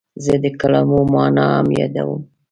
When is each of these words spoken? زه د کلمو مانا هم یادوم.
زه 0.23 0.33
د 0.43 0.45
کلمو 0.59 0.99
مانا 1.13 1.45
هم 1.55 1.67
یادوم. 1.79 2.21